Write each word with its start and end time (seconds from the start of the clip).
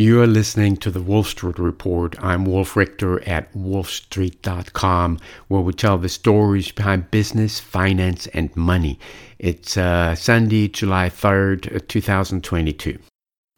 You 0.00 0.22
are 0.22 0.26
listening 0.26 0.78
to 0.78 0.90
the 0.90 1.02
Wolf 1.02 1.26
Street 1.28 1.58
Report. 1.58 2.16
I'm 2.24 2.46
Wolf 2.46 2.74
Richter 2.74 3.22
at 3.28 3.52
wolfstreet.com, 3.52 5.18
where 5.48 5.60
we 5.60 5.74
tell 5.74 5.98
the 5.98 6.08
stories 6.08 6.72
behind 6.72 7.10
business, 7.10 7.60
finance, 7.60 8.26
and 8.28 8.56
money. 8.56 8.98
It's 9.38 9.76
uh, 9.76 10.14
Sunday, 10.14 10.68
July 10.68 11.10
3rd, 11.10 11.86
2022 11.86 12.98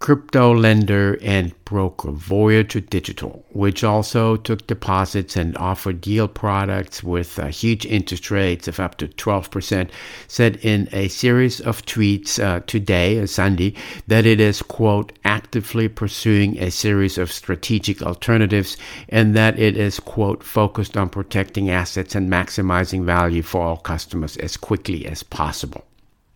crypto 0.02 0.52
lender 0.52 1.16
and 1.22 1.54
broker 1.64 2.10
Voyager 2.10 2.80
Digital, 2.80 3.46
which 3.50 3.84
also 3.84 4.34
took 4.34 4.66
deposits 4.66 5.36
and 5.36 5.56
offered 5.56 6.04
yield 6.04 6.34
products 6.34 7.04
with 7.04 7.38
uh, 7.38 7.46
huge 7.46 7.86
interest 7.86 8.28
rates 8.28 8.66
of 8.66 8.80
up 8.80 8.98
to 8.98 9.06
12%, 9.06 9.90
said 10.26 10.56
in 10.56 10.88
a 10.90 11.06
series 11.06 11.60
of 11.60 11.86
tweets 11.86 12.42
uh, 12.42 12.58
today, 12.66 13.20
uh, 13.20 13.26
Sunday, 13.26 13.74
that 14.08 14.26
it 14.26 14.40
is, 14.40 14.60
quote, 14.60 15.12
actively 15.24 15.86
pursuing 15.86 16.58
a 16.58 16.72
series 16.72 17.16
of 17.16 17.30
strategic 17.30 18.02
alternatives 18.02 18.76
and 19.08 19.36
that 19.36 19.56
it 19.56 19.76
is, 19.76 20.00
quote, 20.00 20.42
focused 20.42 20.96
on 20.96 21.08
protecting 21.08 21.70
assets 21.70 22.16
and 22.16 22.28
maximizing 22.28 23.04
value 23.04 23.40
for 23.40 23.62
all 23.62 23.76
customers 23.76 24.36
as 24.38 24.56
quickly 24.56 25.06
as 25.06 25.22
possible. 25.22 25.84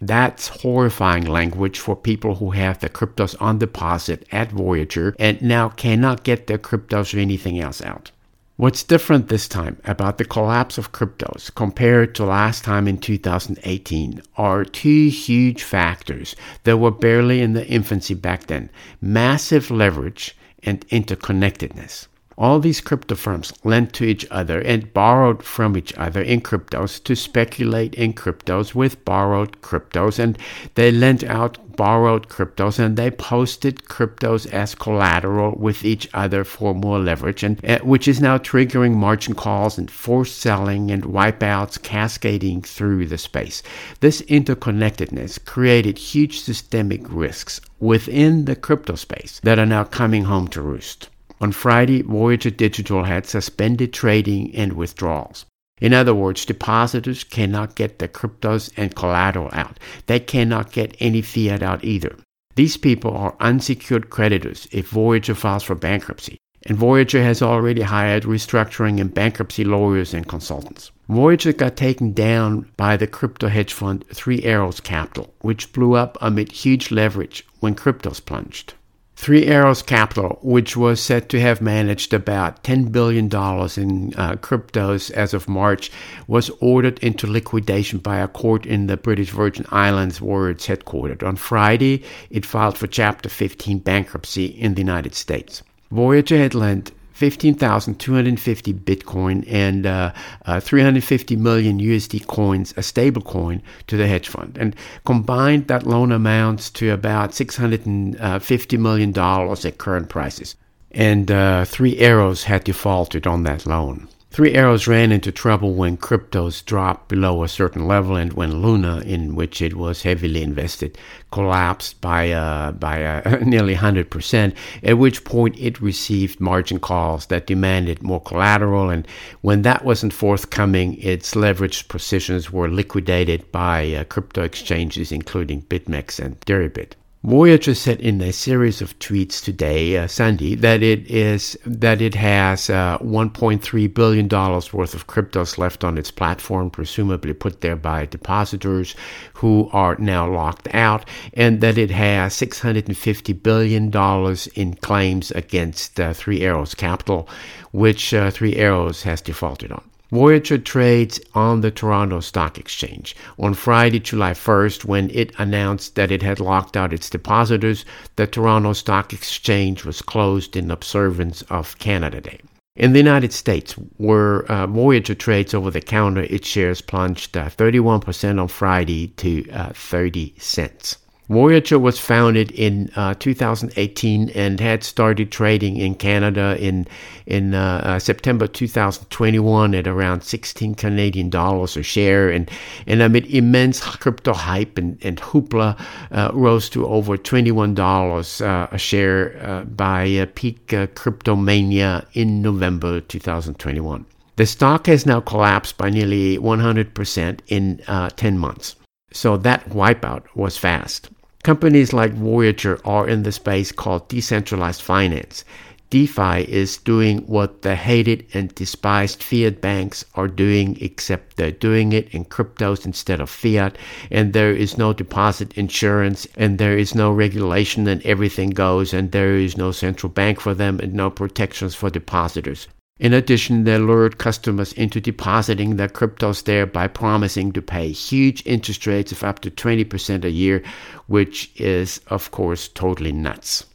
That's 0.01 0.49
horrifying 0.49 1.25
language 1.25 1.79
for 1.79 1.97
people 1.97 2.35
who 2.37 2.51
have 2.51 2.81
their 2.81 2.91
cryptos 2.91 3.35
on 3.41 3.59
deposit 3.59 4.27
at 4.31 4.53
Voyager 4.53 5.17
and 5.19 5.41
now 5.41 5.71
cannot 5.71 6.23
get 6.23 6.47
their 6.47 6.59
cryptos 6.59 7.15
or 7.15 7.19
anything 7.19 7.59
else 7.59 7.81
out. 7.81 8.11
What's 8.59 8.83
different 8.83 9.29
this 9.29 9.49
time 9.49 9.77
about 9.85 10.17
the 10.17 10.25
collapse 10.25 10.79
of 10.79 10.93
cryptos 10.93 11.55
compared 11.55 12.15
to 12.15 12.25
last 12.25 12.65
time 12.65 12.89
in 12.89 12.97
2018 12.97 14.23
are 14.39 14.65
two 14.65 15.09
huge 15.09 15.63
factors 15.63 16.35
that 16.65 16.79
were 16.79 16.91
barely 16.91 17.43
in 17.43 17.53
the 17.53 17.67
infancy 17.67 18.15
back 18.15 18.47
then 18.47 18.71
massive 19.01 19.71
leverage 19.71 20.35
and 20.63 20.89
interconnectedness. 20.89 22.07
All 22.39 22.61
these 22.61 22.83
crypto 22.83 23.15
firms 23.15 23.55
lent 23.65 23.95
to 23.95 24.05
each 24.05 24.27
other 24.31 24.61
and 24.61 24.93
borrowed 24.93 25.43
from 25.43 25.75
each 25.75 25.95
other 25.97 26.21
in 26.21 26.43
cryptos 26.43 27.03
to 27.05 27.17
speculate 27.17 27.95
in 27.95 28.13
cryptos 28.13 28.75
with 28.75 29.03
borrowed 29.07 29.63
cryptos, 29.63 30.19
and 30.19 30.37
they 30.75 30.93
lent 30.93 31.25
out 31.25 31.57
borrowed 31.77 32.29
cryptos 32.29 32.79
and 32.79 32.99
they 32.99 33.11
posted 33.11 33.85
cryptos 33.85 34.47
as 34.53 34.75
collateral 34.75 35.53
with 35.59 35.83
each 35.83 36.11
other 36.13 36.45
for 36.45 36.75
more 36.75 36.99
leverage, 36.99 37.43
and 37.43 37.65
uh, 37.65 37.79
which 37.79 38.07
is 38.07 38.21
now 38.21 38.37
triggering 38.37 38.95
margin 38.95 39.35
calls 39.35 39.79
and 39.79 39.91
forced 39.91 40.39
selling 40.39 40.91
and 40.91 41.05
wipeouts 41.05 41.83
cascading 41.83 42.61
through 42.61 43.07
the 43.07 43.17
space. 43.17 43.63
This 44.01 44.21
interconnectedness 44.23 45.43
created 45.47 45.97
huge 45.97 46.41
systemic 46.41 47.01
risks 47.09 47.63
within 47.81 48.45
the 48.45 48.57
crypto 48.57 48.95
space 48.95 49.41
that 49.43 49.59
are 49.59 49.65
now 49.65 49.85
coming 49.85 50.25
home 50.25 50.49
to 50.49 50.61
roost. 50.61 51.09
On 51.39 51.53
Friday, 51.53 52.03
Voyager 52.03 52.51
Digital 52.51 53.05
had 53.05 53.27
suspended 53.27 53.93
trading 53.93 54.55
and 54.55 54.73
withdrawals. 54.73 55.45
In 55.81 55.93
other 55.93 56.15
words, 56.15 56.47
depositors 56.47 57.25
cannot 57.25 57.75
get 57.75 57.99
their 57.99 58.09
cryptos 58.09 58.71
and 58.77 58.97
collateral 58.97 59.51
out. 59.53 59.79
They 60.07 60.19
cannot 60.19 60.73
get 60.73 60.97
any 60.99 61.21
fiat 61.21 61.63
out 61.63 61.85
either. 61.85 62.17
These 62.55 62.79
people 62.79 63.15
are 63.15 63.37
unsecured 63.39 64.09
creditors 64.09 64.67
if 64.73 64.89
Voyager 64.89 65.35
files 65.35 65.63
for 65.63 65.75
bankruptcy, 65.75 66.39
and 66.65 66.79
Voyager 66.79 67.23
has 67.23 67.43
already 67.43 67.83
hired 67.83 68.23
restructuring 68.23 68.99
and 68.99 69.13
bankruptcy 69.13 69.63
lawyers 69.63 70.15
and 70.15 70.27
consultants. 70.27 70.91
Voyager 71.11 71.53
got 71.53 71.77
taken 71.77 72.15
down 72.15 72.71
by 72.79 72.97
the 72.97 73.07
crypto 73.07 73.49
hedge 73.49 73.75
fund 73.75 74.07
Three 74.15 74.43
Arrows 74.43 74.81
Capital, 74.81 75.35
which 75.43 75.75
blew 75.75 75.93
up 75.93 76.17
amid 76.23 76.51
huge 76.51 76.91
leverage 76.91 77.47
when 77.61 77.75
cryptos 77.75 78.25
plunged. 78.25 78.73
Three 79.17 79.47
Arrows 79.47 79.83
Capital, 79.83 80.39
which 80.43 80.77
was 80.77 81.01
said 81.01 81.31
to 81.31 81.41
have 81.41 81.63
managed 81.63 82.13
about 82.13 82.63
$10 82.63 82.93
billion 82.93 83.25
in 83.25 84.15
uh, 84.15 84.37
cryptos 84.37 85.11
as 85.11 85.33
of 85.33 85.49
March, 85.49 85.91
was 86.29 86.51
ordered 86.61 86.99
into 86.99 87.27
liquidation 87.27 87.99
by 87.99 88.19
a 88.19 88.29
court 88.29 88.67
in 88.67 88.87
the 88.87 88.97
British 88.99 89.31
Virgin 89.31 89.65
Islands 89.71 90.21
where 90.21 90.51
it's 90.51 90.67
headquartered. 90.69 91.27
On 91.27 91.35
Friday, 91.35 92.05
it 92.29 92.45
filed 92.45 92.77
for 92.77 92.87
Chapter 92.87 93.31
15 93.31 93.79
bankruptcy 93.79 94.45
in 94.45 94.75
the 94.75 94.83
United 94.83 95.15
States. 95.15 95.63
Voyager 95.91 96.37
had 96.37 96.55
lent 96.55 96.93
15,250 97.17 98.75
Bitcoin 98.75 99.43
and 99.51 99.87
uh, 99.87 100.13
uh, 100.45 100.61
350 100.61 101.35
million 101.37 101.81
USD 101.81 102.27
coins, 102.27 102.75
a 102.77 102.83
stable 102.83 103.23
coin, 103.23 103.63
to 103.87 103.97
the 103.97 104.07
hedge 104.07 104.29
fund. 104.29 104.59
And 104.61 104.77
combined, 105.07 105.67
that 105.69 105.87
loan 105.87 106.13
amounts 106.13 106.69
to 106.73 106.91
about 106.91 107.31
$650 107.31 108.79
million 108.79 109.19
at 109.19 109.79
current 109.79 110.11
prices. 110.11 110.57
And 110.91 111.31
uh, 111.31 111.65
Three 111.65 111.97
Arrows 111.97 112.45
had 112.45 112.65
defaulted 112.65 113.27
on 113.27 113.45
that 113.45 113.65
loan. 113.65 114.09
Three 114.37 114.53
Arrows 114.53 114.87
ran 114.87 115.13
into 115.13 115.33
trouble 115.33 115.73
when 115.73 115.97
cryptos 115.97 116.63
dropped 116.63 117.09
below 117.09 117.43
a 117.43 117.49
certain 117.49 117.89
level 117.89 118.17
and 118.17 118.35
when 118.35 118.61
Luna, 118.61 118.99
in 118.99 119.35
which 119.35 119.63
it 119.63 119.73
was 119.73 120.03
heavily 120.03 120.43
invested, 120.43 120.99
collapsed 121.33 122.03
by, 122.03 122.33
uh, 122.33 122.73
by 122.73 123.03
uh, 123.03 123.39
nearly 123.47 123.75
100%, 123.75 124.55
at 124.83 124.99
which 124.99 125.25
point 125.25 125.59
it 125.59 125.81
received 125.81 126.39
margin 126.39 126.79
calls 126.79 127.25
that 127.29 127.47
demanded 127.47 128.03
more 128.03 128.21
collateral. 128.21 128.91
And 128.91 129.09
when 129.41 129.63
that 129.63 129.87
wasn't 129.87 130.13
forthcoming, 130.13 131.01
its 131.01 131.33
leveraged 131.33 131.89
positions 131.89 132.53
were 132.53 132.69
liquidated 132.69 133.51
by 133.53 133.91
uh, 133.95 134.05
crypto 134.05 134.43
exchanges, 134.43 135.13
including 135.13 135.63
BitMEX 135.63 136.23
and 136.23 136.39
Deribit. 136.41 136.93
Voyager 137.25 137.75
said 137.75 137.99
in 138.01 138.21
a 138.21 138.31
series 138.31 138.83
of 138.83 138.97
tweets 138.99 139.43
today, 139.43 139.97
uh, 139.97 140.07
Sunday, 140.07 140.55
that 140.55 140.83
it 140.83 141.11
is 141.11 141.59
that 141.65 142.03
it 142.03 142.15
has 142.15 142.69
uh, 142.69 142.99
1.3 142.99 143.95
billion 143.95 144.29
dollars 144.29 144.73
worth 144.73 144.93
of 144.95 145.07
cryptos 145.07 145.57
left 145.57 145.83
on 145.83 145.97
its 145.97 146.11
platform, 146.11 146.71
presumably 146.71 147.33
put 147.33 147.63
there 147.63 147.75
by 147.75 148.05
depositors 148.05 148.95
who 149.33 149.69
are 149.73 149.97
now 149.99 150.31
locked 150.31 150.69
out, 150.75 151.09
and 151.33 151.63
that 151.63 151.79
it 151.79 151.91
has 151.91 152.35
650 152.35 153.33
billion 153.33 153.91
dollars 153.91 154.47
in 154.49 154.75
claims 154.75 155.31
against 155.31 155.99
uh, 155.99 156.13
Three 156.13 156.43
Arrows 156.43 156.75
Capital, 156.75 157.29
which 157.73 158.13
uh, 158.13 158.31
Three 158.31 158.57
Arrows 158.57 159.03
has 159.05 159.23
defaulted 159.23 159.73
on. 159.73 159.83
Voyager 160.13 160.59
trades 160.59 161.21
on 161.35 161.63
the 161.63 161.71
Toronto 161.71 162.21
Stock 162.21 162.59
Exchange. 162.59 163.17
On 163.39 163.55
Friday, 163.55 163.99
July 163.99 164.33
1st, 164.33 164.85
when 164.85 165.11
it 165.11 165.33
announced 165.39 165.97
that 165.97 166.13
it 166.13 166.23
had 166.23 166.39
locked 166.39 166.77
out 166.77 166.93
its 166.93 167.11
depositors, 167.11 167.85
the 168.15 168.27
Toronto 168.27 168.73
Stock 168.73 169.13
Exchange 169.13 169.85
was 169.85 170.03
closed 170.03 170.57
in 170.57 170.71
observance 170.71 171.43
of 171.51 171.79
Canada 171.79 172.21
Day. 172.21 172.41
In 172.77 172.93
the 172.93 172.99
United 172.99 173.33
States, 173.33 173.73
where 173.97 174.45
uh, 174.53 174.67
Voyager 174.67 175.15
trades 175.15 175.55
over 175.55 175.71
the 175.71 175.81
counter, 175.81 176.23
its 176.23 176.47
shares 176.47 176.83
plunged 176.83 177.37
uh, 177.37 177.49
31% 177.49 178.41
on 178.41 178.49
Friday 178.49 179.09
to 179.17 179.51
uh, 179.51 179.73
30 179.73 180.35
cents. 180.39 180.99
Voyager 181.29 181.77
was 181.77 181.99
founded 181.99 182.53
in 182.53 182.89
uh, 182.95 183.13
2018 183.15 184.31
and 184.31 184.61
had 184.61 184.85
started 184.85 185.33
trading 185.33 185.77
in 185.77 185.97
Canada 185.97 186.57
in 186.61 186.87
in 187.27 187.53
uh, 187.53 187.81
uh, 187.85 187.99
September 187.99 188.47
2021 188.47 189.75
at 189.75 189.89
around 189.89 190.23
16 190.23 190.77
Canadian 190.77 191.29
dollars 191.29 191.77
a 191.77 191.83
share, 191.83 192.31
and 192.31 192.49
and 192.87 193.03
amid 193.03 193.27
immense 193.27 193.81
crypto 193.81 194.33
hype 194.33 194.79
and, 194.79 194.99
and 195.03 195.21
hoopla, 195.21 195.77
uh, 196.13 196.31
rose 196.33 196.69
to 196.71 196.87
over 196.87 197.17
21 197.17 197.75
dollars 197.75 198.41
uh, 198.41 198.69
a 198.71 198.79
share 198.79 199.37
uh, 199.43 199.65
by 199.65 200.29
peak 200.37 200.73
crypto 200.95 201.35
mania 201.35 202.07
in 202.13 202.41
November 202.41 203.01
2021. 203.01 204.07
The 204.37 204.47
stock 204.47 204.87
has 204.87 205.07
now 205.07 205.21
collapsed 205.21 205.77
by 205.77 205.91
nearly 205.91 206.39
100% 206.39 207.41
in 207.49 207.79
10 208.17 208.39
months. 208.39 208.77
So 209.13 209.39
that 209.39 209.71
wipeout 209.71 210.25
was 210.35 210.59
fast. 210.59 211.09
Companies 211.47 211.93
like 211.93 212.13
Voyager 212.13 212.81
are 212.85 213.07
in 213.07 213.23
the 213.23 213.31
space 213.31 213.71
called 213.71 214.09
decentralized 214.09 214.83
finance. 214.83 215.45
DeFi 215.91 216.41
is 216.53 216.77
doing 216.79 217.19
what 217.19 217.63
the 217.63 217.77
hated 217.77 218.27
and 218.35 218.53
despised 218.57 219.23
fiat 219.23 219.61
banks 219.61 220.05
are 220.17 220.27
doing, 220.27 220.77
except 220.81 221.37
they're 221.37 221.53
doing 221.53 221.93
it 221.93 222.13
in 222.13 222.25
cryptos 222.25 222.85
instead 222.85 223.21
of 223.21 223.31
fiat, 223.31 223.79
and 224.11 224.33
there 224.33 224.51
is 224.51 224.77
no 224.77 224.93
deposit 224.93 225.57
insurance, 225.57 226.27
and 226.37 226.59
there 226.59 226.77
is 226.77 226.97
no 226.97 227.13
regulation, 227.13 227.87
and 227.87 228.05
everything 228.05 228.51
goes, 228.51 228.93
and 228.93 229.13
there 229.13 229.37
is 229.37 229.57
no 229.57 229.71
central 229.71 230.11
bank 230.11 230.41
for 230.41 230.53
them, 230.53 230.81
and 230.81 230.95
no 230.95 231.11
protections 231.11 231.77
for 231.77 231.91
depositors. 231.91 232.67
In 232.99 233.13
addition, 233.13 233.65
they 233.65 233.77
lured 233.77 234.17
customers 234.17 234.73
into 234.73 235.03
depositing 235.03 235.77
their 235.77 235.89
cryptos 235.89 236.45
there 236.45 236.65
by 236.65 236.89
promising 236.89 237.53
to 237.53 237.61
pay 237.61 237.93
huge 237.93 238.43
interest 238.47 238.87
rates 238.87 239.13
of 239.13 239.23
up 239.23 239.41
to 239.41 239.51
20% 239.51 240.25
a 240.25 240.31
year, 240.31 240.63
which 241.07 241.51
is, 241.57 242.01
of 242.07 242.31
course, 242.31 242.69
totally 242.69 243.13
nuts. 243.13 243.67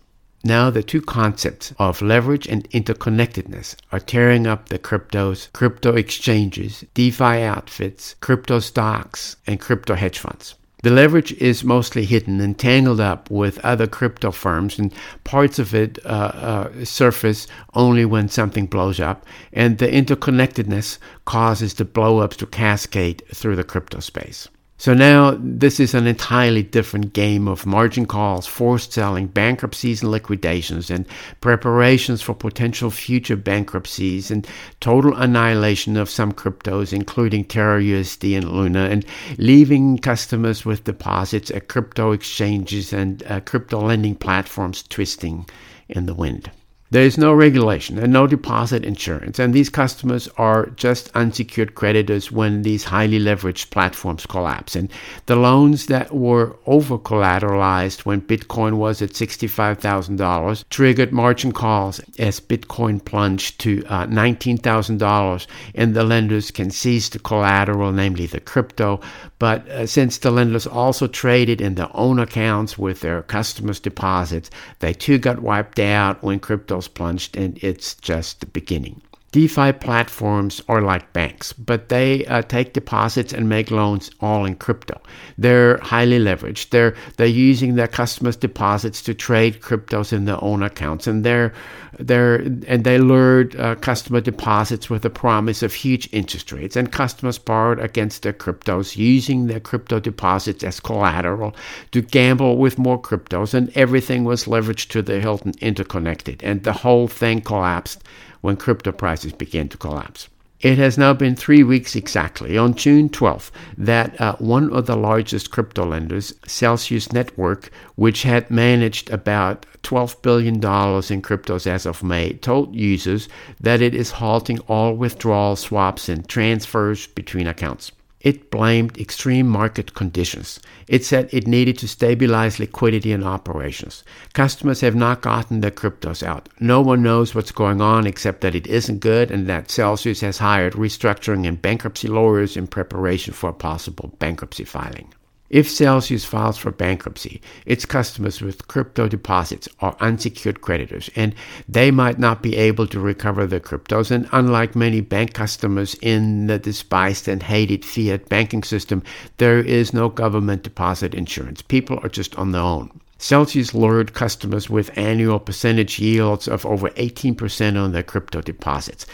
Now, 0.43 0.71
the 0.71 0.81
two 0.81 1.01
concepts 1.01 1.71
of 1.77 2.01
leverage 2.01 2.47
and 2.47 2.67
interconnectedness 2.71 3.75
are 3.91 3.99
tearing 3.99 4.47
up 4.47 4.69
the 4.69 4.79
cryptos, 4.79 5.53
crypto 5.53 5.95
exchanges, 5.95 6.83
DeFi 6.95 7.43
outfits, 7.43 8.15
crypto 8.21 8.57
stocks, 8.57 9.35
and 9.45 9.59
crypto 9.59 9.93
hedge 9.93 10.17
funds. 10.17 10.55
The 10.83 10.89
leverage 10.89 11.33
is 11.33 11.63
mostly 11.63 12.05
hidden 12.05 12.41
and 12.41 12.57
tangled 12.57 12.99
up 12.99 13.29
with 13.29 13.59
other 13.59 13.85
crypto 13.85 14.31
firms, 14.31 14.79
and 14.79 14.93
parts 15.23 15.59
of 15.59 15.75
it 15.75 15.99
uh, 16.05 16.09
uh, 16.09 16.85
surface 16.85 17.47
only 17.75 18.03
when 18.05 18.29
something 18.29 18.65
blows 18.65 18.99
up. 18.99 19.25
And 19.53 19.77
the 19.77 19.87
interconnectedness 19.87 20.97
causes 21.25 21.75
the 21.75 21.85
blowups 21.85 22.37
to 22.37 22.47
cascade 22.47 23.23
through 23.33 23.57
the 23.57 23.63
crypto 23.63 23.99
space. 23.99 24.47
So 24.81 24.95
now 24.95 25.37
this 25.39 25.79
is 25.79 25.93
an 25.93 26.07
entirely 26.07 26.63
different 26.63 27.13
game 27.13 27.47
of 27.47 27.67
margin 27.67 28.07
calls, 28.07 28.47
forced 28.47 28.93
selling, 28.93 29.27
bankruptcies 29.27 30.01
and 30.01 30.09
liquidations, 30.09 30.89
and 30.89 31.05
preparations 31.39 32.23
for 32.23 32.33
potential 32.33 32.89
future 32.89 33.35
bankruptcies 33.35 34.31
and 34.31 34.47
total 34.79 35.15
annihilation 35.15 35.97
of 35.97 36.09
some 36.09 36.31
cryptos, 36.31 36.93
including 36.93 37.45
Terra 37.45 37.79
USD 37.79 38.35
and 38.35 38.51
Luna, 38.51 38.89
and 38.89 39.05
leaving 39.37 39.99
customers 39.99 40.65
with 40.65 40.85
deposits 40.85 41.51
at 41.51 41.67
crypto 41.67 42.11
exchanges 42.11 42.91
and 42.91 43.21
uh, 43.27 43.39
crypto 43.41 43.81
lending 43.81 44.15
platforms 44.15 44.81
twisting 44.81 45.45
in 45.89 46.07
the 46.07 46.15
wind. 46.15 46.49
There 46.91 47.03
is 47.05 47.17
no 47.17 47.31
regulation 47.31 47.97
and 47.97 48.11
no 48.11 48.27
deposit 48.27 48.83
insurance, 48.83 49.39
and 49.39 49.53
these 49.53 49.69
customers 49.69 50.27
are 50.35 50.65
just 50.75 51.09
unsecured 51.15 51.73
creditors 51.73 52.33
when 52.33 52.63
these 52.63 52.83
highly 52.83 53.17
leveraged 53.17 53.69
platforms 53.69 54.25
collapse. 54.25 54.75
And 54.75 54.91
the 55.25 55.37
loans 55.37 55.85
that 55.85 56.13
were 56.13 56.57
over 56.65 56.97
collateralized 56.97 58.01
when 58.01 58.19
Bitcoin 58.21 58.73
was 58.73 59.01
at 59.01 59.11
$65,000 59.11 60.65
triggered 60.69 61.13
margin 61.13 61.53
calls 61.53 62.01
as 62.19 62.41
Bitcoin 62.41 63.03
plunged 63.05 63.61
to 63.61 63.85
uh, 63.85 64.05
$19,000, 64.07 65.47
and 65.73 65.93
the 65.93 66.03
lenders 66.03 66.51
can 66.51 66.69
seize 66.69 67.07
the 67.07 67.19
collateral, 67.19 67.93
namely 67.93 68.25
the 68.25 68.41
crypto. 68.41 68.99
But 69.39 69.65
uh, 69.69 69.87
since 69.87 70.17
the 70.17 70.29
lenders 70.29 70.67
also 70.67 71.07
traded 71.07 71.61
in 71.61 71.75
their 71.75 71.89
own 71.93 72.19
accounts 72.19 72.77
with 72.77 72.99
their 72.99 73.21
customers' 73.21 73.79
deposits, 73.79 74.49
they 74.79 74.91
too 74.93 75.17
got 75.17 75.39
wiped 75.39 75.79
out 75.79 76.21
when 76.21 76.41
crypto 76.41 76.80
plunged, 76.87 77.37
and 77.37 77.57
it's 77.63 77.95
just 77.95 78.39
the 78.39 78.45
beginning. 78.45 79.01
DeFi 79.31 79.71
platforms 79.71 80.61
are 80.67 80.81
like 80.81 81.13
banks, 81.13 81.53
but 81.53 81.87
they 81.87 82.25
uh, 82.25 82.41
take 82.41 82.73
deposits 82.73 83.31
and 83.31 83.47
make 83.47 83.71
loans 83.71 84.11
all 84.19 84.43
in 84.43 84.55
crypto. 84.55 84.99
They're 85.37 85.77
highly 85.77 86.19
leveraged. 86.19 86.71
They're 86.71 86.95
they're 87.15 87.27
using 87.27 87.75
their 87.75 87.87
customers' 87.87 88.35
deposits 88.35 89.01
to 89.03 89.13
trade 89.13 89.61
cryptos 89.61 90.11
in 90.11 90.25
their 90.25 90.43
own 90.43 90.61
accounts, 90.63 91.07
and 91.07 91.23
they're 91.23 91.53
they're 91.97 92.41
and 92.67 92.83
they 92.83 92.97
lured 92.97 93.55
uh, 93.55 93.75
customer 93.75 94.19
deposits 94.19 94.89
with 94.89 95.01
the 95.01 95.09
promise 95.09 95.63
of 95.63 95.73
huge 95.73 96.09
interest 96.11 96.51
rates. 96.51 96.75
And 96.75 96.91
customers 96.91 97.37
borrowed 97.37 97.79
against 97.79 98.23
their 98.23 98.33
cryptos, 98.33 98.97
using 98.97 99.47
their 99.47 99.61
crypto 99.61 100.01
deposits 100.01 100.61
as 100.65 100.81
collateral 100.81 101.55
to 101.91 102.01
gamble 102.01 102.57
with 102.57 102.77
more 102.77 103.01
cryptos, 103.01 103.53
and 103.53 103.71
everything 103.75 104.25
was 104.25 104.43
leveraged 104.43 104.89
to 104.89 105.01
the 105.01 105.21
hilt 105.21 105.45
and 105.45 105.55
interconnected, 105.61 106.43
and 106.43 106.63
the 106.63 106.73
whole 106.73 107.07
thing 107.07 107.39
collapsed 107.39 108.03
when 108.41 108.57
crypto 108.57 108.91
prices 108.91 109.33
began 109.33 109.69
to 109.69 109.77
collapse. 109.77 110.27
It 110.61 110.77
has 110.77 110.95
now 110.95 111.13
been 111.13 111.35
three 111.35 111.63
weeks 111.63 111.95
exactly, 111.95 112.55
on 112.55 112.75
June 112.75 113.09
12th, 113.09 113.49
that 113.79 114.19
uh, 114.21 114.35
one 114.37 114.71
of 114.71 114.85
the 114.85 114.95
largest 114.95 115.49
crypto 115.49 115.85
lenders, 115.85 116.35
Celsius 116.45 117.11
Network, 117.11 117.71
which 117.95 118.21
had 118.21 118.51
managed 118.51 119.09
about 119.09 119.65
$12 119.81 120.21
billion 120.21 120.55
in 120.55 121.21
cryptos 121.23 121.65
as 121.65 121.87
of 121.87 122.03
May, 122.03 122.33
told 122.33 122.75
users 122.75 123.27
that 123.59 123.81
it 123.81 123.95
is 123.95 124.11
halting 124.11 124.59
all 124.67 124.95
withdrawal 124.95 125.55
swaps 125.55 126.07
and 126.07 126.27
transfers 126.27 127.07
between 127.07 127.47
accounts. 127.47 127.91
It 128.21 128.51
blamed 128.51 128.99
extreme 128.99 129.47
market 129.47 129.95
conditions. 129.95 130.59
It 130.87 131.03
said 131.03 131.29
it 131.31 131.47
needed 131.47 131.79
to 131.79 131.87
stabilize 131.87 132.59
liquidity 132.59 133.11
and 133.11 133.23
operations. 133.23 134.03
Customers 134.33 134.81
have 134.81 134.95
not 134.95 135.21
gotten 135.21 135.61
their 135.61 135.71
cryptos 135.71 136.21
out. 136.21 136.47
No 136.59 136.81
one 136.81 137.01
knows 137.01 137.33
what's 137.33 137.51
going 137.51 137.81
on 137.81 138.05
except 138.05 138.41
that 138.41 138.53
it 138.53 138.67
isn't 138.67 138.99
good 138.99 139.31
and 139.31 139.47
that 139.47 139.71
Celsius 139.71 140.21
has 140.21 140.37
hired 140.37 140.73
restructuring 140.73 141.47
and 141.47 141.61
bankruptcy 141.61 142.07
lawyers 142.07 142.55
in 142.55 142.67
preparation 142.67 143.33
for 143.33 143.49
a 143.49 143.53
possible 143.53 144.13
bankruptcy 144.19 144.65
filing. 144.65 145.11
If 145.51 145.69
Celsius 145.69 146.23
files 146.23 146.57
for 146.57 146.71
bankruptcy, 146.71 147.41
its 147.65 147.85
customers 147.85 148.39
with 148.39 148.69
crypto 148.69 149.09
deposits 149.09 149.67
are 149.81 149.97
unsecured 149.99 150.61
creditors, 150.61 151.09
and 151.13 151.35
they 151.67 151.91
might 151.91 152.17
not 152.17 152.41
be 152.41 152.55
able 152.55 152.87
to 152.87 153.01
recover 153.01 153.45
their 153.45 153.59
cryptos. 153.59 154.11
And 154.11 154.29
unlike 154.31 154.77
many 154.77 155.01
bank 155.01 155.33
customers 155.33 155.93
in 155.95 156.47
the 156.47 156.57
despised 156.57 157.27
and 157.27 157.43
hated 157.43 157.83
fiat 157.83 158.29
banking 158.29 158.63
system, 158.63 159.03
there 159.39 159.59
is 159.59 159.93
no 159.93 160.07
government 160.07 160.63
deposit 160.63 161.13
insurance. 161.13 161.61
People 161.61 161.99
are 162.01 162.09
just 162.09 162.33
on 162.37 162.53
their 162.53 162.61
own. 162.61 162.89
Celsius 163.17 163.73
lured 163.73 164.13
customers 164.13 164.69
with 164.69 164.97
annual 164.97 165.37
percentage 165.37 165.99
yields 165.99 166.47
of 166.47 166.65
over 166.65 166.91
18% 166.91 167.77
on 167.77 167.91
their 167.91 168.03
crypto 168.03 168.39
deposits 168.39 169.05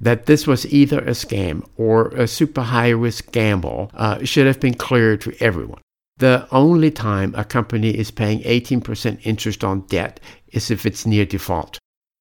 that 0.00 0.26
this 0.26 0.46
was 0.46 0.66
either 0.72 0.98
a 1.00 1.10
scam 1.10 1.66
or 1.76 2.08
a 2.08 2.26
super 2.26 2.62
high 2.62 2.88
risk 2.88 3.30
gamble 3.32 3.90
uh, 3.94 4.24
should 4.24 4.46
have 4.46 4.60
been 4.60 4.74
clear 4.74 5.16
to 5.18 5.34
everyone. 5.40 5.80
The 6.18 6.46
only 6.50 6.90
time 6.90 7.34
a 7.36 7.44
company 7.44 7.90
is 7.90 8.10
paying 8.10 8.40
18% 8.42 9.20
interest 9.24 9.64
on 9.64 9.80
debt 9.82 10.20
is 10.48 10.70
if 10.70 10.84
it's 10.84 11.06
near 11.06 11.24
default. 11.24 11.78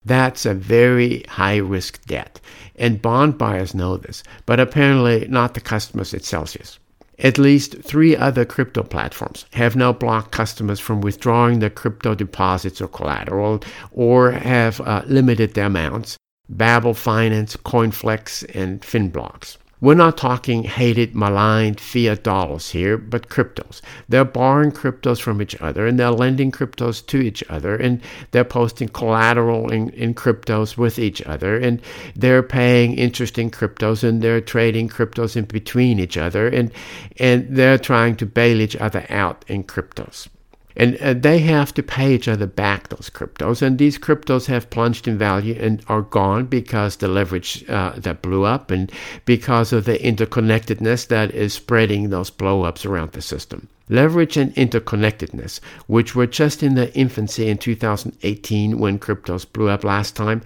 That's 0.05 0.45
a 0.45 0.53
very 0.53 1.23
high 1.23 1.57
risk 1.57 2.05
debt, 2.05 2.39
and 2.75 3.01
bond 3.01 3.37
buyers 3.37 3.73
know 3.73 3.97
this, 3.97 4.23
but 4.45 4.59
apparently 4.59 5.27
not 5.27 5.53
the 5.53 5.59
customers 5.59 6.13
at 6.13 6.23
Celsius. 6.23 6.79
At 7.19 7.39
least 7.39 7.81
three 7.81 8.15
other 8.15 8.45
crypto 8.45 8.83
platforms 8.83 9.45
have 9.53 9.75
now 9.75 9.91
blocked 9.91 10.31
customers 10.31 10.79
from 10.79 11.01
withdrawing 11.01 11.59
their 11.59 11.71
crypto 11.71 12.13
deposits 12.13 12.79
or 12.79 12.87
collateral 12.87 13.63
or 13.91 14.31
have 14.31 14.79
uh, 14.81 15.01
limited 15.07 15.55
their 15.55 15.65
amounts 15.65 16.17
Babel 16.49 16.93
Finance, 16.93 17.57
Coinflex, 17.57 18.43
and 18.55 18.81
Finblox. 18.81 19.57
We're 19.79 19.93
not 19.93 20.17
talking 20.17 20.63
hated, 20.63 21.15
maligned 21.15 21.79
fiat 21.79 22.23
dollars 22.23 22.71
here, 22.71 22.97
but 22.97 23.29
cryptos. 23.29 23.81
They're 24.09 24.25
borrowing 24.25 24.71
cryptos 24.71 25.21
from 25.21 25.39
each 25.39 25.55
other 25.61 25.85
and 25.85 25.99
they're 25.99 26.09
lending 26.09 26.51
cryptos 26.51 27.05
to 27.05 27.17
each 27.17 27.43
other 27.47 27.75
and 27.75 28.01
they're 28.31 28.43
posting 28.43 28.87
collateral 28.87 29.71
in, 29.71 29.89
in 29.89 30.15
cryptos 30.15 30.77
with 30.77 30.97
each 30.97 31.21
other 31.27 31.59
and 31.59 31.79
they're 32.15 32.41
paying 32.41 32.97
interest 32.97 33.37
in 33.37 33.51
cryptos 33.51 34.03
and 34.03 34.23
they're 34.23 34.41
trading 34.41 34.89
cryptos 34.89 35.35
in 35.35 35.45
between 35.45 35.99
each 35.99 36.17
other 36.17 36.47
and, 36.47 36.71
and 37.17 37.47
they're 37.55 37.77
trying 37.77 38.15
to 38.15 38.25
bail 38.25 38.59
each 38.59 38.75
other 38.77 39.05
out 39.09 39.45
in 39.47 39.63
cryptos. 39.63 40.27
And 40.77 40.95
uh, 40.97 41.15
they 41.15 41.39
have 41.39 41.73
to 41.73 41.83
pay 41.83 42.13
each 42.13 42.27
other 42.27 42.45
back 42.45 42.89
those 42.89 43.09
cryptos. 43.09 43.61
And 43.61 43.77
these 43.77 43.97
cryptos 43.97 44.45
have 44.45 44.69
plunged 44.69 45.07
in 45.07 45.17
value 45.17 45.57
and 45.59 45.83
are 45.87 46.03
gone 46.03 46.45
because 46.45 46.97
the 46.97 47.07
leverage 47.07 47.67
uh, 47.67 47.93
that 47.97 48.21
blew 48.21 48.43
up 48.45 48.69
and 48.69 48.91
because 49.25 49.73
of 49.73 49.85
the 49.85 49.97
interconnectedness 49.97 51.07
that 51.07 51.31
is 51.31 51.53
spreading 51.53 52.09
those 52.09 52.29
blowups 52.29 52.85
around 52.85 53.11
the 53.11 53.21
system. 53.21 53.67
Leverage 53.89 54.37
and 54.37 54.53
interconnectedness, 54.55 55.59
which 55.87 56.13
were 56.13 56.27
just 56.27 56.61
in 56.61 56.75
the 56.75 56.93
infancy 56.93 57.49
in 57.49 57.57
2018 57.57 58.77
when 58.77 58.99
cryptos 58.99 59.51
blew 59.51 59.69
up 59.69 59.83
last 59.83 60.15
time, 60.15 60.41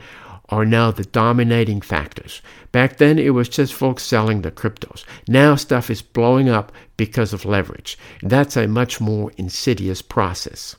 are 0.51 0.65
now 0.65 0.91
the 0.91 1.05
dominating 1.05 1.81
factors. 1.81 2.41
Back 2.71 2.97
then, 2.97 3.17
it 3.17 3.29
was 3.29 3.49
just 3.49 3.73
folks 3.73 4.03
selling 4.03 4.41
the 4.41 4.51
cryptos. 4.51 5.05
Now, 5.27 5.55
stuff 5.55 5.89
is 5.89 6.01
blowing 6.01 6.49
up 6.49 6.71
because 6.97 7.33
of 7.33 7.45
leverage. 7.45 7.97
That's 8.21 8.57
a 8.57 8.67
much 8.67 8.99
more 8.99 9.31
insidious 9.37 10.01
process. 10.01 10.75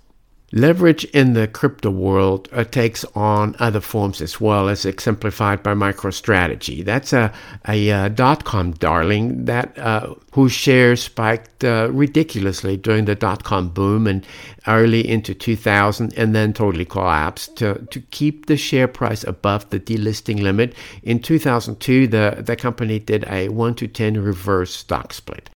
Leverage 0.55 1.05
in 1.07 1.33
the 1.33 1.49
crypto 1.49 1.91
world 1.91 2.47
uh, 2.53 2.63
takes 2.63 3.07
on 3.15 3.57
other 3.59 3.81
forms 3.81 4.21
as 4.21 4.39
well, 4.39 4.69
as 4.69 4.85
exemplified 4.85 5.63
by 5.63 5.73
MicroStrategy. 5.73 6.85
That's 6.85 7.15
a, 7.15 7.33
a 7.67 7.91
uh, 7.91 8.09
dot 8.11 8.45
com 8.45 8.73
darling 8.73 9.47
that 9.47 9.79
uh, 9.79 10.15
whose 10.33 10.53
shares 10.53 11.05
spiked 11.05 11.65
uh, 11.65 11.89
ridiculously 11.91 12.77
during 12.77 13.07
the 13.07 13.15
dot 13.15 13.45
com 13.45 13.71
boom 13.71 14.07
and 14.07 14.27
early 14.67 15.09
into 15.09 15.35
2000, 15.35 16.13
and 16.19 16.35
then 16.35 16.53
totally 16.53 16.85
collapsed. 16.85 17.57
To, 17.57 17.87
to 17.91 18.01
keep 18.11 18.45
the 18.45 18.59
share 18.59 18.89
price 18.89 19.25
above 19.25 19.71
the 19.71 19.81
delisting 19.81 20.43
limit, 20.43 20.75
in 21.03 21.21
2002, 21.21 22.09
the, 22.09 22.43
the 22.45 22.57
company 22.57 22.99
did 22.99 23.25
a 23.25 23.49
1 23.49 23.75
to 23.77 23.89
10 23.89 24.23
reverse 24.23 24.75
stock 24.75 25.15
split. 25.15 25.49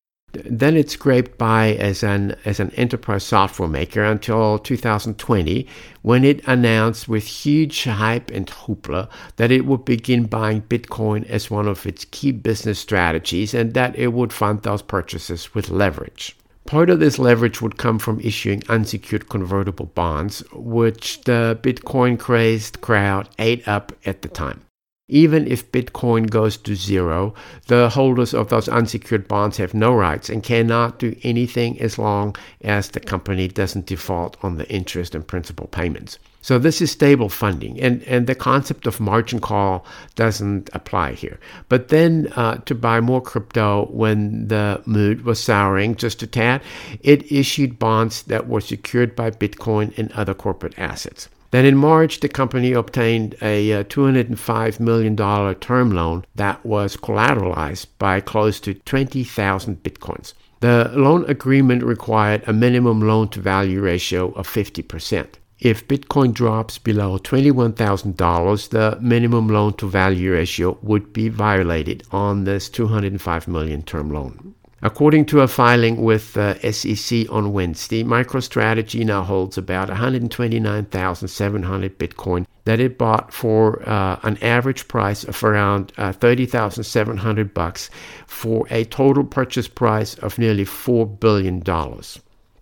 Then 0.43 0.75
it 0.75 0.89
scraped 0.89 1.37
by 1.37 1.75
as 1.75 2.03
an 2.03 2.35
as 2.45 2.59
an 2.59 2.71
enterprise 2.71 3.23
software 3.23 3.69
maker 3.69 4.03
until 4.03 4.59
2020, 4.59 5.67
when 6.01 6.23
it 6.23 6.45
announced 6.47 7.07
with 7.07 7.25
huge 7.25 7.83
hype 7.85 8.29
and 8.31 8.47
hoopla 8.47 9.09
that 9.37 9.51
it 9.51 9.65
would 9.65 9.85
begin 9.85 10.25
buying 10.25 10.61
Bitcoin 10.63 11.25
as 11.29 11.51
one 11.51 11.67
of 11.67 11.85
its 11.85 12.05
key 12.05 12.31
business 12.31 12.79
strategies 12.79 13.53
and 13.53 13.73
that 13.73 13.95
it 13.95 14.13
would 14.13 14.33
fund 14.33 14.61
those 14.61 14.81
purchases 14.81 15.53
with 15.53 15.69
leverage. 15.69 16.35
Part 16.65 16.89
of 16.89 16.99
this 16.99 17.19
leverage 17.19 17.61
would 17.61 17.77
come 17.77 17.99
from 17.99 18.19
issuing 18.21 18.63
unsecured 18.67 19.29
convertible 19.29 19.85
bonds, 19.85 20.43
which 20.51 21.21
the 21.21 21.59
Bitcoin 21.61 22.17
crazed 22.17 22.81
crowd 22.81 23.29
ate 23.37 23.67
up 23.67 23.91
at 24.03 24.23
the 24.23 24.29
time. 24.29 24.61
Even 25.07 25.45
if 25.45 25.71
Bitcoin 25.71 26.27
goes 26.27 26.57
to 26.57 26.75
zero, 26.75 27.35
the 27.67 27.89
holders 27.89 28.33
of 28.33 28.49
those 28.49 28.67
unsecured 28.67 29.27
bonds 29.27 29.57
have 29.57 29.75
no 29.75 29.93
rights 29.93 30.29
and 30.29 30.41
cannot 30.41 30.97
do 30.97 31.15
anything 31.21 31.79
as 31.79 31.99
long 31.99 32.35
as 32.61 32.89
the 32.89 32.99
company 32.99 33.47
doesn't 33.47 33.85
default 33.85 34.35
on 34.43 34.57
the 34.57 34.67
interest 34.67 35.13
and 35.13 35.27
principal 35.27 35.67
payments. 35.67 36.17
So 36.41 36.57
this 36.57 36.81
is 36.81 36.91
stable 36.91 37.29
funding, 37.29 37.79
and, 37.79 38.01
and 38.03 38.25
the 38.25 38.33
concept 38.33 38.87
of 38.87 38.99
margin 38.99 39.39
call 39.39 39.85
doesn't 40.15 40.71
apply 40.73 41.13
here. 41.13 41.39
But 41.69 41.89
then 41.89 42.31
uh, 42.35 42.57
to 42.65 42.73
buy 42.73 42.99
more 42.99 43.21
crypto 43.21 43.85
when 43.91 44.47
the 44.47 44.81
mood 44.85 45.23
was 45.23 45.39
souring 45.39 45.95
just 45.95 46.23
a 46.23 46.27
tad, 46.27 46.61
it 47.01 47.31
issued 47.31 47.77
bonds 47.77 48.23
that 48.23 48.47
were 48.47 48.61
secured 48.61 49.15
by 49.15 49.29
Bitcoin 49.29 49.95
and 49.99 50.11
other 50.13 50.33
corporate 50.33 50.77
assets. 50.79 51.29
Then 51.55 51.65
in 51.65 51.77
March, 51.77 52.19
the 52.19 52.27
company 52.27 52.73
obtained 52.73 53.37
a 53.41 53.71
uh, 53.71 53.83
$205 53.85 54.79
million 54.81 55.15
term 55.15 55.91
loan 55.91 56.25
that 56.35 56.65
was 56.65 56.97
collateralized 56.97 57.85
by 57.97 58.19
close 58.19 58.59
to 58.59 58.73
20,000 58.73 59.81
Bitcoins. 59.81 60.33
The 60.59 60.91
loan 60.93 61.23
agreement 61.29 61.81
required 61.85 62.43
a 62.45 62.51
minimum 62.51 62.99
loan 62.99 63.29
to 63.29 63.39
value 63.39 63.79
ratio 63.79 64.33
of 64.33 64.49
50%. 64.49 65.27
If 65.57 65.87
Bitcoin 65.87 66.33
drops 66.33 66.77
below 66.77 67.17
$21,000, 67.19 68.69
the 68.71 68.97
minimum 68.99 69.47
loan 69.47 69.75
to 69.75 69.87
value 69.87 70.33
ratio 70.33 70.77
would 70.81 71.13
be 71.13 71.29
violated 71.29 72.03
on 72.11 72.43
this 72.43 72.67
205 72.67 73.47
million 73.47 73.81
term 73.81 74.11
loan. 74.11 74.55
According 74.81 75.27
to 75.27 75.39
a 75.39 75.47
filing 75.47 76.03
with 76.03 76.33
the 76.33 76.59
SEC 76.71 77.31
on 77.31 77.53
Wednesday, 77.53 78.03
MicroStrategy 78.03 79.05
now 79.05 79.23
holds 79.23 79.57
about 79.57 79.87
129,700 79.87 81.97
Bitcoin 81.97 82.45
that 82.65 82.81
it 82.81 82.97
bought 82.97 83.33
for 83.33 83.87
uh, 83.87 84.19
an 84.23 84.37
average 84.41 84.87
price 84.87 85.23
of 85.23 85.43
around 85.43 85.93
uh, 85.97 86.11
30,700 86.11 87.53
bucks 87.53 87.89
for 88.27 88.67
a 88.69 88.83
total 88.85 89.23
purchase 89.23 89.67
price 89.67 90.15
of 90.15 90.37
nearly 90.37 90.65
$4 90.65 91.19
billion. 91.19 91.63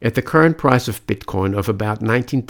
At 0.02 0.16
the 0.16 0.22
current 0.22 0.58
price 0.58 0.90
of 0.90 1.06
Bitcoin 1.08 1.58
of 1.58 1.68
about 1.68 2.02
$19,000, 2.02 2.44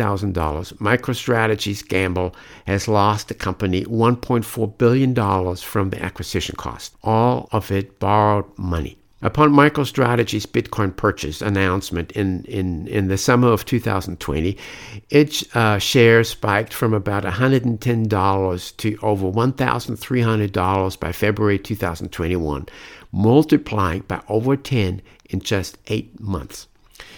MicroStrategy's 0.74 1.84
gamble 1.84 2.36
has 2.65 2.88
lost 2.88 3.27
the 3.27 3.36
company 3.36 3.86
$1.4 3.86 4.77
billion 4.77 5.15
from 5.55 5.91
the 5.91 6.03
acquisition 6.03 6.55
cost, 6.58 6.96
all 7.03 7.48
of 7.51 7.72
it 7.72 8.00
borrowed 8.00 8.46
money. 8.58 8.98
Upon 9.24 9.53
MicroStrategy's 9.53 10.46
Bitcoin 10.46 10.94
purchase 10.94 11.42
announcement 11.42 12.12
in, 12.12 12.44
in, 12.44 12.89
in 12.89 13.08
the 13.08 13.18
summer 13.18 13.53
of 13.53 13.63
2020, 13.63 14.58
its 15.10 15.56
uh, 15.56 15.80
shares 15.80 16.32
spiked 16.32 16.74
from 16.74 16.94
about 16.94 17.24
$110 17.24 18.77
to 18.77 18.98
over 19.01 19.32
$1,300 19.32 21.00
by 21.00 21.12
February 21.13 21.58
2021, 21.58 22.65
multiplying 23.13 24.01
by 24.01 24.22
over 24.27 24.58
10 24.58 25.01
in 25.30 25.39
just 25.39 25.77
eight 25.88 26.20
months. 26.20 26.68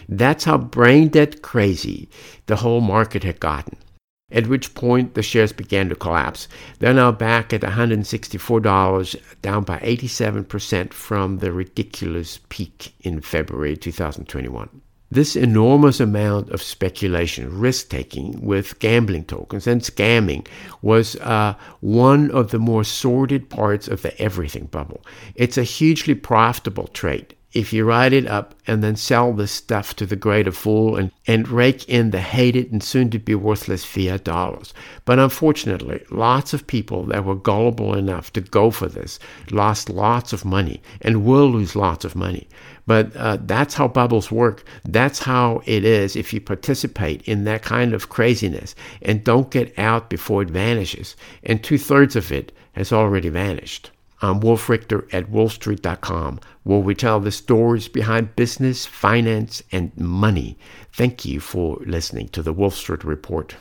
That's 0.08 0.44
how 0.44 0.60
brain 0.60 1.08
dead 1.08 1.42
crazy 1.42 2.08
the 2.46 2.58
whole 2.58 2.82
market 2.82 3.24
had 3.24 3.40
gotten. 3.40 3.78
At 4.36 4.48
which 4.48 4.76
point 4.76 5.16
the 5.16 5.24
shares 5.24 5.54
began 5.54 5.90
to 5.90 5.96
collapse. 5.96 6.50
They're 6.80 6.94
now 6.94 7.14
back 7.14 7.54
at 7.54 7.62
$164, 7.62 9.16
down 9.42 9.64
by 9.64 9.80
87% 9.80 10.92
from 10.94 11.38
the 11.40 11.54
ridiculous 11.54 12.42
peak 12.50 12.94
in 13.00 13.22
February 13.22 13.78
2021. 13.78 14.82
This 15.10 15.38
enormous 15.38 16.02
amount 16.02 16.50
of 16.50 16.62
speculation, 16.62 17.60
risk 17.60 17.90
taking 17.90 18.46
with 18.46 18.80
gambling 18.80 19.24
tokens 19.24 19.68
and 19.68 19.82
scamming 19.82 20.46
was 20.82 21.16
uh, 21.18 21.56
one 21.80 22.30
of 22.32 22.52
the 22.52 22.60
more 22.60 22.84
sordid 22.84 23.50
parts 23.50 23.88
of 23.88 24.02
the 24.02 24.20
everything 24.20 24.66
bubble. 24.66 25.06
It's 25.36 25.58
a 25.58 25.64
hugely 25.64 26.16
profitable 26.16 26.88
trade 26.88 27.34
if 27.56 27.72
you 27.72 27.86
write 27.86 28.12
it 28.12 28.28
up 28.28 28.54
and 28.68 28.84
then 28.84 28.98
sell 28.98 29.32
the 29.32 29.48
stuff 29.48 29.96
to 29.96 30.06
the 30.06 30.18
greater 30.18 30.52
fool 30.52 30.98
and, 30.98 31.10
and 31.26 31.48
rake 31.48 31.88
in 31.88 32.12
the 32.12 32.20
hated 32.20 32.70
and 32.70 32.84
soon 32.84 33.10
to 33.10 33.18
be 33.18 33.34
worthless 33.34 33.86
fiat 33.86 34.26
dollars. 34.26 34.74
But 35.06 35.20
unfortunately, 35.20 36.04
lots 36.12 36.54
of 36.54 36.68
people 36.68 37.06
that 37.06 37.24
were 37.24 37.36
gullible 37.36 37.96
enough 37.96 38.34
to 38.34 38.42
go 38.42 38.72
for 38.72 38.88
this 38.88 39.20
lost 39.52 39.90
lots 39.90 40.34
of 40.34 40.44
money 40.44 40.82
and 41.02 41.24
will 41.24 41.50
lose 41.50 41.78
lots 41.78 42.04
of 42.04 42.14
money. 42.14 42.46
But 42.86 43.16
uh, 43.16 43.38
that's 43.42 43.74
how 43.74 43.88
bubbles 43.88 44.30
work. 44.30 44.66
That's 44.84 45.20
how 45.20 45.62
it 45.66 45.86
is 45.86 46.18
if 46.18 46.34
you 46.34 46.42
participate 46.42 47.22
in 47.22 47.46
that 47.46 47.64
kind 47.64 47.94
of 47.94 48.10
craziness 48.10 48.76
and 49.02 49.24
don't 49.24 49.50
get 49.50 49.80
out 49.80 50.10
before 50.10 50.42
it 50.42 50.50
vanishes. 50.50 51.16
And 51.44 51.64
two 51.64 51.78
thirds 51.78 52.18
of 52.18 52.34
it 52.34 52.52
has 52.74 52.92
already 52.92 53.30
vanished. 53.30 53.92
I'm 54.22 54.40
Wolf 54.40 54.70
Richter 54.70 55.08
at 55.12 55.32
wolfstreet.com, 55.32 56.40
where 56.64 56.80
we 56.80 56.96
tell 56.96 57.20
the 57.20 57.32
stories 57.32 57.88
behind 57.88 58.36
business, 58.36 58.86
finance, 58.86 59.62
and 59.72 59.96
money. 59.98 60.58
Thank 60.94 61.26
you 61.26 61.40
for 61.40 61.78
listening 61.86 62.30
to 62.30 62.42
the 62.42 62.54
Wolf 62.54 62.76
Street 62.76 63.04
Report. 63.04 63.56